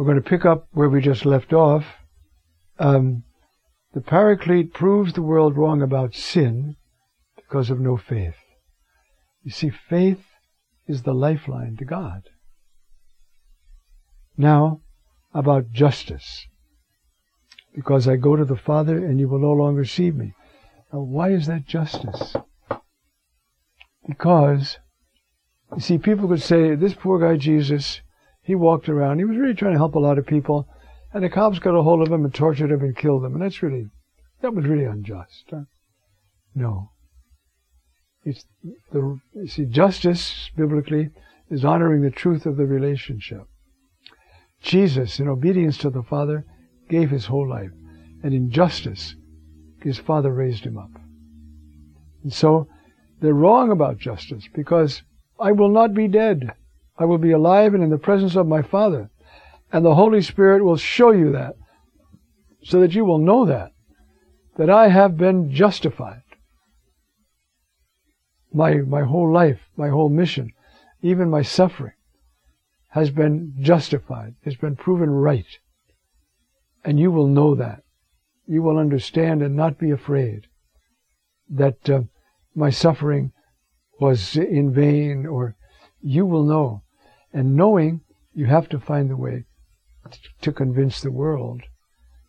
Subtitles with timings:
[0.00, 1.84] we're going to pick up where we just left off.
[2.78, 3.22] Um,
[3.92, 6.76] the Paraclete proves the world wrong about sin
[7.36, 8.38] because of no faith.
[9.42, 10.24] You see, faith
[10.86, 12.22] is the lifeline to God.
[14.38, 14.80] Now,
[15.34, 16.46] about justice.
[17.74, 20.32] Because I go to the Father and you will no longer see me.
[20.90, 22.36] Now, why is that justice?
[24.08, 24.78] Because,
[25.74, 28.00] you see, people could say, this poor guy Jesus,
[28.42, 30.68] he walked around, he was really trying to help a lot of people,
[31.12, 33.34] and the cops got a hold of him and tortured him and killed him.
[33.34, 33.86] And that's really,
[34.42, 35.44] that was really unjust.
[35.50, 35.62] Huh?
[36.54, 36.90] No.
[38.24, 38.44] It's
[38.92, 41.10] the, you see, justice, biblically,
[41.50, 43.42] is honoring the truth of the relationship.
[44.62, 46.44] Jesus, in obedience to the Father,
[46.88, 47.70] gave his whole life.
[48.22, 49.14] And in justice,
[49.82, 50.90] his Father raised him up.
[52.22, 52.68] And so,
[53.20, 55.02] they're wrong about justice because
[55.38, 56.52] I will not be dead.
[57.00, 59.10] I will be alive and in the presence of my Father.
[59.72, 61.56] And the Holy Spirit will show you that
[62.62, 63.72] so that you will know that,
[64.58, 66.22] that I have been justified.
[68.52, 70.52] My, my whole life, my whole mission,
[71.00, 71.94] even my suffering
[72.88, 75.46] has been justified, has been proven right.
[76.84, 77.82] And you will know that.
[78.46, 80.48] You will understand and not be afraid
[81.48, 82.02] that uh,
[82.54, 83.32] my suffering
[84.00, 85.56] was in vain or
[86.02, 86.82] you will know.
[87.32, 88.00] And knowing,
[88.34, 89.44] you have to find the way
[90.40, 91.62] to convince the world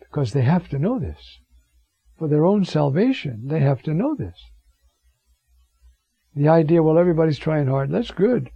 [0.00, 1.38] because they have to know this.
[2.18, 4.36] For their own salvation, they have to know this.
[6.34, 8.50] The idea, well, everybody's trying hard, that's good.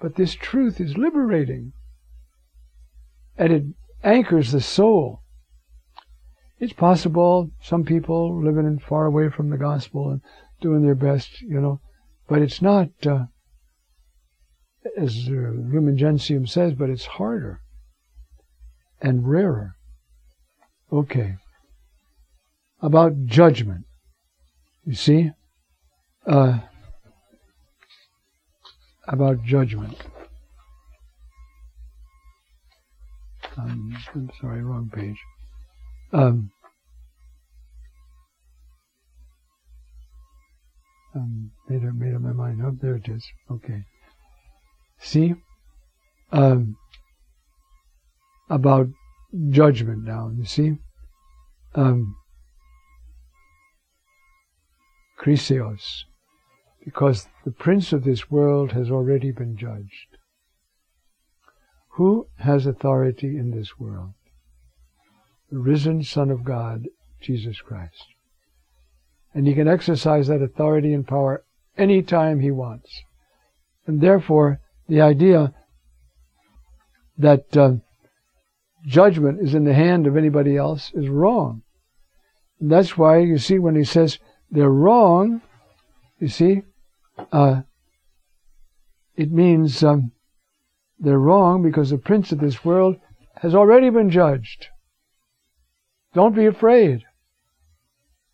[0.00, 1.72] But this truth is liberating.
[3.36, 3.64] And it
[4.04, 5.22] anchors the soul.
[6.60, 10.20] It's possible some people living far away from the gospel and
[10.60, 11.80] doing their best, you know,
[12.28, 13.26] but it's not, uh,
[14.96, 17.60] as uh, Lumen Gentium says, but it's harder
[19.00, 19.74] and rarer.
[20.92, 21.36] Okay.
[22.80, 23.84] About judgment.
[24.84, 25.30] You see?
[26.26, 26.60] Uh,
[29.06, 29.96] about judgment.
[33.56, 35.18] Um, I'm sorry, wrong page.
[36.12, 36.50] Um,
[41.14, 42.60] um, made up, made up my mind.
[42.64, 43.24] Oh, there it is.
[43.50, 43.84] Okay.
[45.00, 45.34] See,
[46.32, 46.76] um,
[48.50, 48.88] about
[49.50, 50.30] judgment now.
[50.36, 50.78] You see,
[51.74, 52.16] um,
[56.84, 60.16] because the prince of this world has already been judged.
[61.96, 64.14] Who has authority in this world?
[65.50, 66.86] The risen Son of God,
[67.20, 68.06] Jesus Christ.
[69.34, 71.44] And he can exercise that authority and power
[71.76, 73.02] any time he wants.
[73.86, 75.52] And therefore, the idea
[77.18, 77.72] that uh,
[78.86, 81.62] judgment is in the hand of anybody else is wrong.
[82.60, 84.18] And that's why you see when he says
[84.50, 85.42] they're wrong,
[86.18, 86.62] you see,
[87.32, 87.62] uh,
[89.16, 90.12] it means um,
[90.98, 92.96] they're wrong because the prince of this world
[93.36, 94.68] has already been judged.
[96.14, 97.04] Don't be afraid.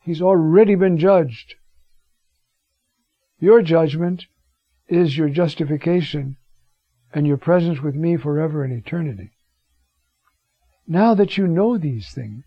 [0.03, 1.55] He's already been judged.
[3.41, 4.27] Your judgment
[4.89, 6.37] is your justification
[7.15, 9.31] and your presence with me forever in eternity.
[10.87, 12.45] Now that you know these things,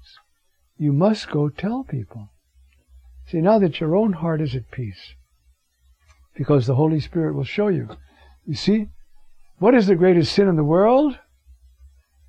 [0.78, 2.30] you must go tell people.
[3.28, 5.14] See, now that your own heart is at peace,
[6.36, 7.90] because the Holy Spirit will show you.
[8.46, 8.90] You see,
[9.58, 11.18] what is the greatest sin in the world?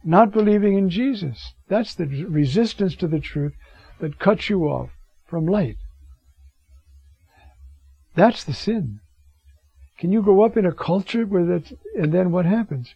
[0.03, 1.53] Not believing in Jesus.
[1.69, 3.53] That's the resistance to the truth
[4.00, 4.91] that cuts you off
[5.27, 5.77] from light.
[8.15, 9.00] That's the sin.
[9.98, 12.94] Can you grow up in a culture where that, and then what happens?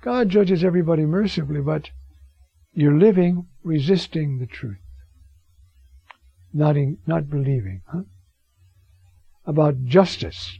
[0.00, 1.90] God judges everybody mercifully, but
[2.72, 4.78] you're living resisting the truth,
[6.52, 7.82] not, in, not believing.
[7.92, 8.02] Huh?
[9.44, 10.58] About justice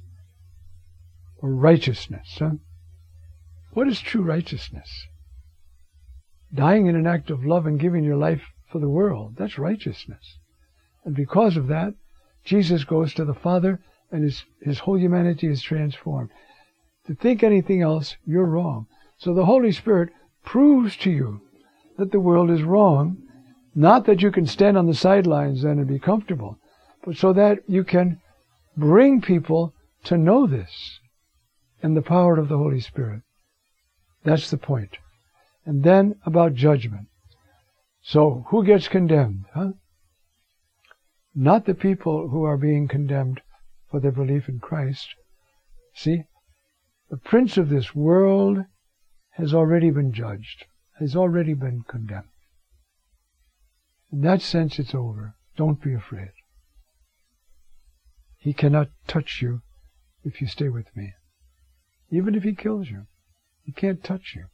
[1.38, 2.36] or righteousness.
[2.38, 2.52] Huh?
[3.72, 5.06] What is true righteousness?
[6.52, 9.36] Dying in an act of love and giving your life for the world.
[9.38, 10.38] That's righteousness.
[11.04, 11.94] And because of that,
[12.44, 13.80] Jesus goes to the Father
[14.10, 16.30] and his, his whole humanity is transformed.
[17.06, 18.86] To think anything else, you're wrong.
[19.18, 20.10] So the Holy Spirit
[20.44, 21.40] proves to you
[21.98, 23.18] that the world is wrong.
[23.74, 26.58] Not that you can stand on the sidelines then and be comfortable,
[27.04, 28.20] but so that you can
[28.76, 29.74] bring people
[30.04, 31.00] to know this
[31.82, 33.22] and the power of the Holy Spirit.
[34.24, 34.98] That's the point.
[35.64, 37.06] And then about judgment.
[38.02, 39.44] So who gets condemned?
[39.54, 39.72] Huh?
[41.34, 43.40] Not the people who are being condemned
[43.90, 45.14] for their belief in Christ.
[45.94, 46.24] See?
[47.10, 48.64] The prince of this world
[49.32, 50.66] has already been judged.
[50.98, 52.28] has already been condemned.
[54.12, 55.34] In that sense, it's over.
[55.56, 56.32] Don't be afraid.
[58.36, 59.62] He cannot touch you
[60.24, 61.14] if you stay with me.
[62.10, 63.06] Even if he kills you,
[63.62, 64.46] he can't touch you.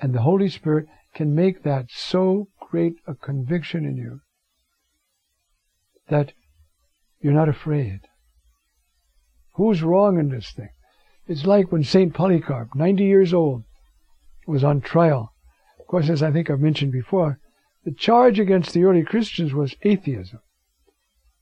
[0.00, 4.20] And the Holy Spirit can make that so great a conviction in you
[6.08, 6.32] that
[7.24, 8.00] you're not afraid.
[9.54, 10.68] Who's wrong in this thing?
[11.26, 12.12] It's like when St.
[12.12, 13.62] Polycarp, 90 years old,
[14.46, 15.32] was on trial.
[15.80, 17.38] Of course, as I think I've mentioned before,
[17.82, 20.40] the charge against the early Christians was atheism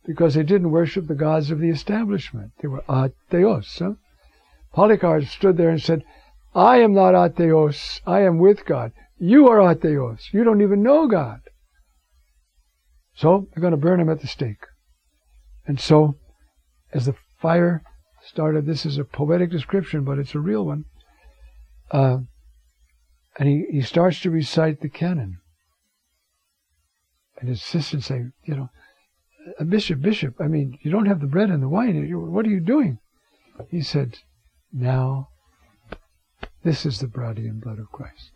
[0.07, 2.53] because they didn't worship the gods of the establishment.
[2.61, 3.81] They were atheos.
[3.81, 3.95] Huh?
[4.73, 6.05] Polycarp stood there and said,
[6.55, 8.01] I am not atheos.
[8.07, 8.93] I am with God.
[9.19, 10.33] You are atheos.
[10.33, 11.41] You don't even know God.
[13.17, 14.65] So they're going to burn him at the stake.
[15.67, 16.17] And so,
[16.93, 17.83] as the fire
[18.25, 20.85] started, this is a poetic description, but it's a real one.
[21.91, 22.19] Uh,
[23.39, 25.39] and he, he starts to recite the canon.
[27.39, 28.71] And his assistants say, you know,
[29.59, 32.09] a bishop, bishop, I mean, you don't have the bread and the wine.
[32.33, 32.99] What are you doing?
[33.69, 34.19] He said,
[34.73, 35.29] now,
[36.63, 38.31] this is the body and blood of Christ.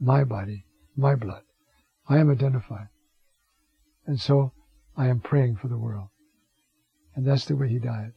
[0.00, 0.64] My body,
[0.96, 1.42] my blood.
[2.08, 2.88] I am identified.
[4.06, 4.52] And so
[4.96, 6.08] I am praying for the world.
[7.16, 8.12] And that's the way he died.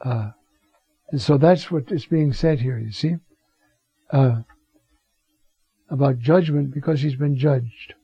[0.00, 0.30] Uh,
[1.10, 3.16] and so that's what is being said here, you see,
[4.10, 4.42] uh,
[5.90, 7.94] about judgment because he's been judged.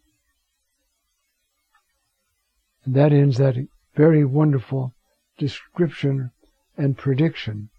[2.85, 3.57] And that ends that
[3.95, 4.95] very wonderful
[5.39, 6.33] description
[6.77, 7.71] and prediction.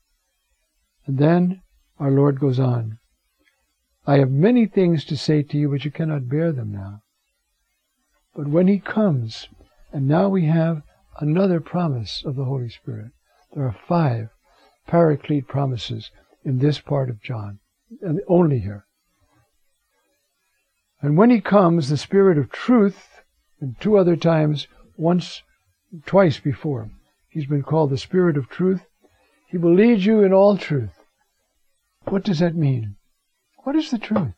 [1.06, 1.62] And then
[2.00, 3.00] our Lord goes on.
[4.08, 7.04] I have many things to say to you, but you cannot bear them now.
[8.36, 9.48] But when He comes,
[9.92, 10.82] and now we have
[11.19, 13.12] another promise of the Holy Spirit.
[13.54, 14.30] There are five
[14.88, 16.12] paraclete promises
[16.44, 17.60] in this part of John,
[18.01, 18.86] and only here.
[21.01, 23.07] And when He comes, the Spirit of truth,
[23.60, 24.68] and two other times
[24.98, 25.44] once,
[26.06, 26.89] twice before.
[27.30, 28.81] He's been called the Spirit of truth.
[29.48, 30.92] He will lead you in all truth.
[32.06, 32.95] What does that mean?
[33.63, 34.33] What is the truth?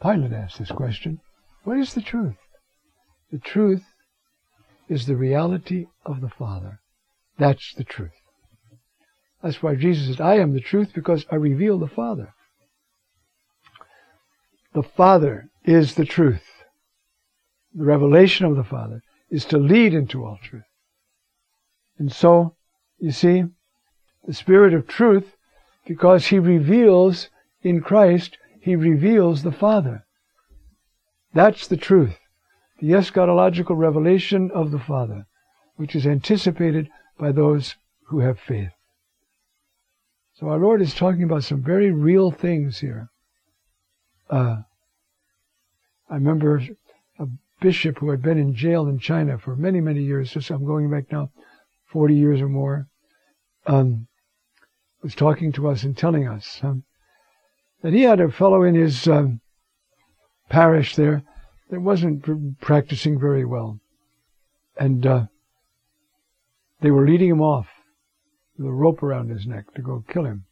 [0.00, 1.20] Pilate asked this question.
[1.64, 2.36] What is the truth?
[3.30, 3.84] The truth
[4.90, 6.80] is the reality of the Father.
[7.38, 8.10] That's the truth.
[9.42, 12.34] That's why Jesus said, I am the truth because I reveal the Father.
[14.74, 16.44] The Father is the truth
[17.74, 20.64] the revelation of the Father is to lead into all truth.
[21.98, 22.56] And so,
[22.98, 23.44] you see,
[24.26, 25.36] the Spirit of truth,
[25.86, 27.28] because He reveals
[27.62, 30.04] in Christ, He reveals the Father.
[31.32, 32.18] That's the truth.
[32.80, 35.26] The eschatological revelation of the Father,
[35.76, 36.88] which is anticipated
[37.18, 38.72] by those who have faith.
[40.34, 43.10] So our Lord is talking about some very real things here.
[44.30, 44.62] Uh,
[46.08, 46.62] I remember
[47.18, 47.26] a
[47.60, 50.90] bishop who had been in jail in China for many, many years, just I'm going
[50.90, 51.30] back now
[51.86, 52.88] 40 years or more,
[53.66, 54.06] um,
[55.02, 56.84] was talking to us and telling us um,
[57.82, 59.40] that he had a fellow in his um,
[60.48, 61.22] parish there
[61.70, 63.80] that wasn't pr- practicing very well.
[64.78, 65.26] And uh,
[66.80, 67.68] they were leading him off
[68.56, 70.44] with a rope around his neck to go kill him.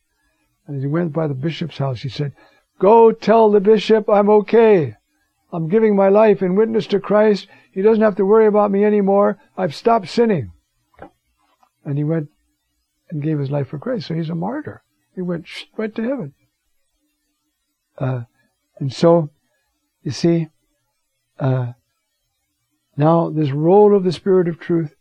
[0.67, 2.32] And as he went by the bishop's house, he said,
[2.79, 4.94] Go tell the bishop I'm okay.
[5.53, 7.48] I'm giving my life in witness to Christ.
[7.72, 9.39] He doesn't have to worry about me anymore.
[9.56, 10.53] I've stopped sinning.
[11.84, 12.29] And he went
[13.10, 14.06] and gave his life for Christ.
[14.06, 14.82] So he's a martyr.
[15.15, 15.46] He went
[15.77, 16.34] right to heaven.
[17.96, 18.22] Uh,
[18.79, 19.31] and so,
[20.03, 20.48] you see,
[21.39, 21.73] uh,
[22.97, 24.95] now this role of the Spirit of truth,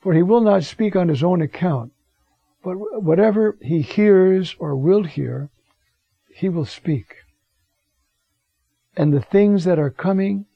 [0.00, 1.92] for he will not speak on his own account,
[2.62, 5.50] but whatever he hears or will hear,
[6.34, 7.16] he will speak
[8.96, 10.46] and the things that are coming,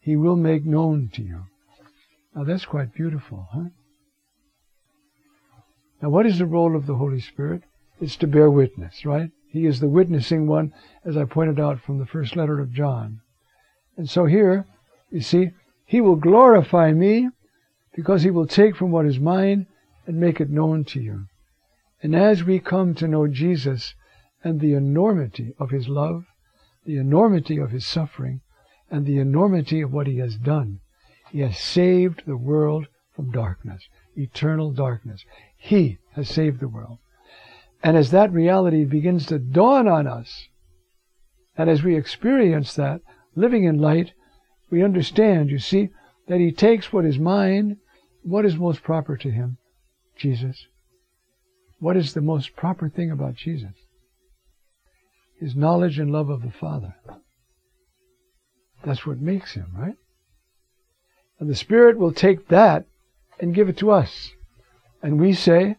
[0.00, 1.44] he will make known to you.
[2.34, 3.68] Now that's quite beautiful, huh?
[6.02, 7.62] Now what is the role of the Holy Spirit?
[8.00, 9.30] It's to bear witness, right?
[9.48, 10.72] He is the witnessing one,
[11.04, 13.20] as I pointed out from the first letter of John.
[13.96, 14.66] And so here,
[15.10, 15.50] you see,
[15.84, 17.28] he will glorify me
[17.94, 19.66] because he will take from what is mine
[20.06, 21.26] and make it known to you.
[22.02, 23.94] And as we come to know Jesus
[24.44, 26.26] and the enormity of his love,
[26.84, 28.40] the enormity of his suffering
[28.90, 30.80] and the enormity of what he has done.
[31.30, 35.24] He has saved the world from darkness, eternal darkness.
[35.56, 36.98] He has saved the world.
[37.82, 40.48] And as that reality begins to dawn on us,
[41.56, 43.00] and as we experience that,
[43.36, 44.12] living in light,
[44.70, 45.90] we understand, you see,
[46.26, 47.76] that he takes what is mine,
[48.22, 49.58] what is most proper to him?
[50.16, 50.66] Jesus.
[51.78, 53.74] What is the most proper thing about Jesus?
[55.38, 56.94] his knowledge and love of the Father.
[58.84, 59.96] That's what makes him, right?
[61.38, 62.86] And the Spirit will take that
[63.38, 64.30] and give it to us.
[65.02, 65.76] And we say,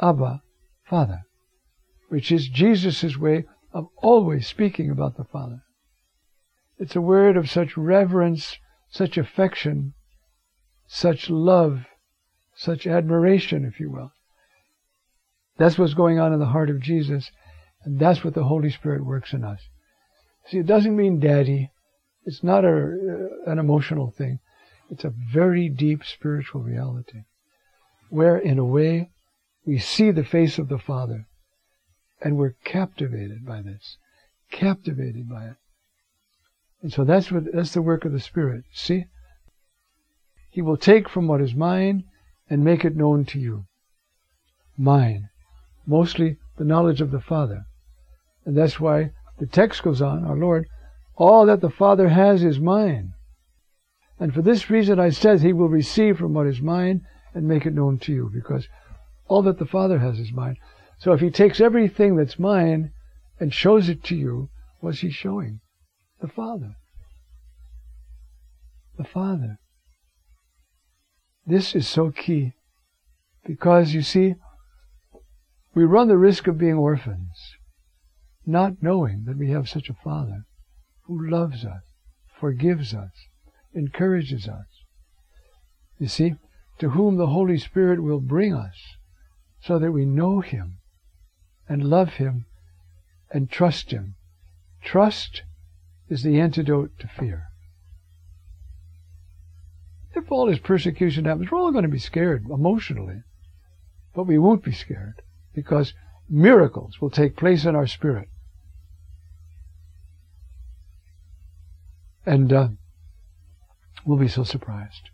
[0.00, 0.42] Abba,
[0.84, 1.22] Father,
[2.08, 5.62] which is Jesus' way of always speaking about the Father.
[6.84, 8.58] It's a word of such reverence,
[8.90, 9.94] such affection,
[10.86, 11.86] such love,
[12.54, 14.12] such admiration, if you will.
[15.56, 17.30] That's what's going on in the heart of Jesus,
[17.84, 19.62] and that's what the Holy Spirit works in us.
[20.48, 21.70] See, it doesn't mean daddy.
[22.26, 24.40] It's not a, uh, an emotional thing.
[24.90, 27.22] It's a very deep spiritual reality
[28.10, 29.08] where, in a way,
[29.64, 31.28] we see the face of the Father
[32.20, 33.96] and we're captivated by this,
[34.50, 35.56] captivated by it.
[36.84, 38.64] And so that's what that's the work of the Spirit.
[38.70, 39.06] See,
[40.50, 42.04] He will take from what is mine
[42.50, 43.64] and make it known to you.
[44.76, 45.30] Mine,
[45.86, 47.64] mostly the knowledge of the Father,
[48.44, 50.26] and that's why the text goes on.
[50.26, 50.66] Our Lord,
[51.16, 53.14] all that the Father has is mine.
[54.20, 57.00] And for this reason I said he will receive from what is mine
[57.32, 58.68] and make it known to you, because
[59.26, 60.58] all that the Father has is mine.
[60.98, 62.92] So if he takes everything that's mine
[63.40, 64.50] and shows it to you,
[64.80, 65.60] what's he showing?
[66.20, 66.74] The Father.
[68.96, 69.58] The Father.
[71.46, 72.52] This is so key
[73.44, 74.34] because you see,
[75.74, 77.56] we run the risk of being orphans,
[78.46, 80.44] not knowing that we have such a Father
[81.06, 81.82] who loves us,
[82.40, 83.10] forgives us,
[83.74, 84.66] encourages us.
[85.98, 86.34] You see,
[86.78, 88.96] to whom the Holy Spirit will bring us
[89.60, 90.78] so that we know Him
[91.68, 92.46] and love Him
[93.30, 94.14] and trust Him.
[94.82, 95.42] Trust
[96.08, 97.44] is the antidote to fear.
[100.14, 103.22] If all this persecution happens, we're all going to be scared emotionally.
[104.14, 105.22] But we won't be scared
[105.54, 105.92] because
[106.28, 108.28] miracles will take place in our spirit.
[112.24, 112.68] And uh,
[114.06, 115.10] we'll be so surprised.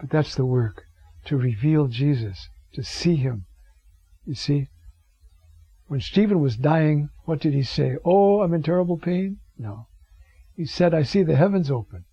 [0.00, 0.84] But that's the work
[1.26, 3.46] to reveal Jesus, to see him.
[4.24, 4.68] You see,
[5.86, 7.96] when Stephen was dying, what did he say?
[8.04, 9.38] Oh, I'm in terrible pain?
[9.58, 9.88] No.
[10.56, 12.04] He said, I see the heavens open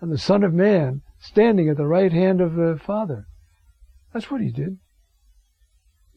[0.00, 3.26] and the Son of Man standing at the right hand of the Father.
[4.12, 4.78] That's what he did.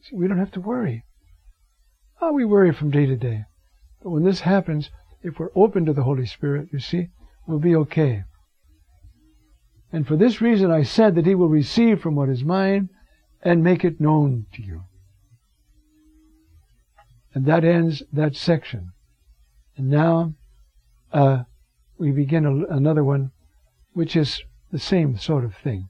[0.02, 1.04] See, we don't have to worry.
[2.20, 3.44] Oh, we worry from day to day.
[4.02, 4.90] But when this happens,
[5.22, 7.08] if we're open to the Holy Spirit, you see,
[7.46, 8.24] we'll be okay.
[9.92, 12.88] And for this reason I said that he will receive from what is mine
[13.42, 14.82] and make it known to you.
[17.34, 18.92] And that ends that section.
[19.76, 20.34] And now
[21.14, 21.44] uh,
[21.98, 23.30] we begin a, another one,
[23.92, 25.88] which is the same sort of thing.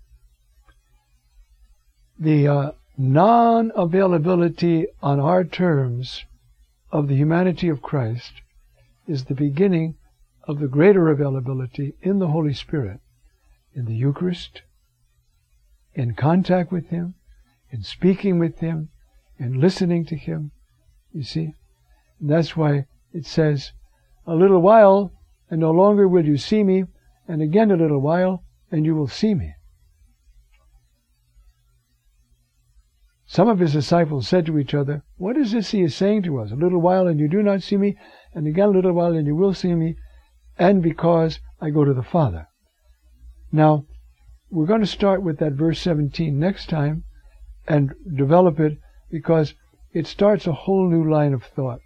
[2.18, 6.24] The uh, non availability on our terms
[6.92, 8.34] of the humanity of Christ
[9.08, 9.96] is the beginning
[10.46, 13.00] of the greater availability in the Holy Spirit,
[13.74, 14.62] in the Eucharist,
[15.94, 17.14] in contact with Him,
[17.70, 18.90] in speaking with Him,
[19.38, 20.52] in listening to Him,
[21.12, 21.54] you see?
[22.20, 23.72] And that's why it says,
[24.26, 25.12] A little while,
[25.50, 26.84] and no longer will you see me,
[27.28, 29.54] and again a little while, and you will see me.
[33.26, 36.38] Some of his disciples said to each other, What is this he is saying to
[36.40, 36.52] us?
[36.52, 37.96] A little while and you do not see me,
[38.34, 39.96] and again a little while and you will see me,
[40.58, 42.48] and because I go to the Father.
[43.50, 43.86] Now,
[44.50, 47.04] we're going to start with that verse 17 next time
[47.66, 48.78] and develop it
[49.10, 49.54] because
[49.92, 51.80] it starts a whole new line of thought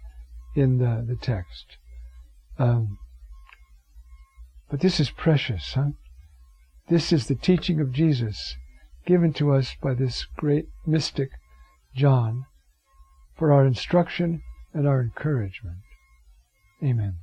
[0.55, 1.77] in the, the text.
[2.57, 2.99] Um,
[4.69, 5.89] but this is precious, huh?
[6.89, 8.55] This is the teaching of Jesus
[9.05, 11.29] given to us by this great mystic,
[11.95, 12.45] John,
[13.35, 14.41] for our instruction
[14.73, 15.77] and our encouragement.
[16.83, 17.15] Amen.